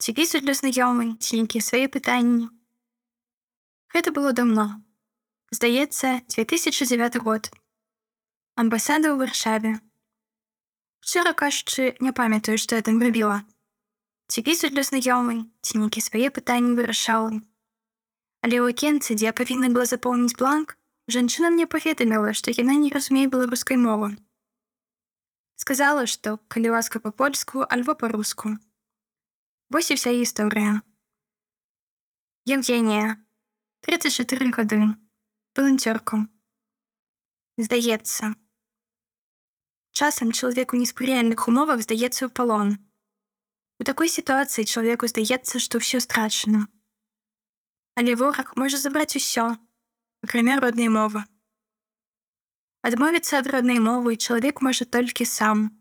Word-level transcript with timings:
Ці 0.00 0.12
пісаць 0.16 0.40
для 0.40 0.56
знаёмай 0.56 1.12
ці 1.20 1.44
нейкія 1.44 1.60
свае 1.60 1.84
пытанні. 1.92 2.48
Гэта 3.92 4.16
было 4.16 4.32
давно. 4.32 4.80
Здаецца, 5.52 6.24
2009 6.32 7.20
год. 7.20 7.50
Амбасада 8.56 9.12
ў 9.12 9.20
варшаве. 9.20 9.72
Шчыра 11.04 11.36
кажучы, 11.36 12.00
не 12.00 12.16
памятаю, 12.16 12.56
што 12.56 12.80
я 12.80 12.86
там 12.86 12.96
рабіла. 13.04 13.44
Ці 14.32 14.40
пісаць 14.48 14.72
для 14.72 14.86
знаёмай 14.88 15.44
ці 15.60 15.84
нейкія 15.84 16.06
свае 16.08 16.32
пытанні 16.32 16.80
вырашала. 16.80 17.36
Але 18.40 18.56
ў 18.56 18.72
акенцы, 18.72 19.20
дзе 19.20 19.28
я 19.28 19.36
павінна 19.36 19.68
была 19.68 19.84
запоўніць 19.84 20.40
бланк, 20.40 20.80
жанчына 21.12 21.52
мне 21.52 21.68
паведаміла, 21.68 22.32
што 22.32 22.56
яна 22.56 22.80
не 22.80 22.88
разумее 22.88 23.28
беларускай 23.28 23.76
мовы. 23.76 24.16
Сказала, 25.60 26.08
што 26.08 26.40
калі 26.48 26.72
ласка 26.78 27.04
па-польску 27.04 27.68
альбо 27.68 27.92
па-руску. 27.92 28.56
Вось 29.70 29.90
і 29.90 29.94
вся 29.94 30.10
гісторыя. 30.10 30.82
Евгенія 32.46 33.22
34 33.86 34.50
гады 34.50 34.98
валанцёрку. 35.54 36.26
Здаецца. 37.54 38.34
Часам 39.94 40.34
чалавеку 40.34 40.74
неспрыяльных 40.74 41.46
умовах 41.46 41.86
здаецца 41.86 42.26
ў 42.26 42.34
палон. 42.34 42.82
У 43.78 43.86
такой 43.86 44.10
сітуацыі 44.10 44.66
чалавеку 44.66 45.06
здаецца, 45.06 45.62
што 45.62 45.78
ўсё 45.78 46.02
страчана. 46.02 46.66
Але 47.94 48.18
вораг 48.18 48.58
можа 48.58 48.74
забраць 48.74 49.14
усё, 49.14 49.54
акрамя 50.26 50.58
роднай 50.58 50.90
мовы. 50.90 51.22
Адмовіцца 52.82 53.38
ад 53.38 53.46
роднай 53.46 53.78
мовы 53.78 54.18
чалавек 54.18 54.66
можа 54.66 54.82
толькі 54.82 55.30
сам. 55.30 55.79